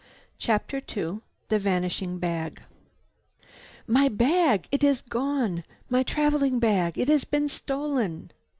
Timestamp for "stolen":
7.47-8.31